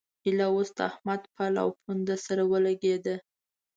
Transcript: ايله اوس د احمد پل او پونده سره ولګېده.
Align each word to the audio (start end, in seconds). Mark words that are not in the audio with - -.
ايله 0.25 0.45
اوس 0.53 0.69
د 0.77 0.79
احمد 0.89 1.21
پل 1.35 1.53
او 1.63 1.69
پونده 1.81 2.15
سره 2.25 2.43
ولګېده. 2.51 3.15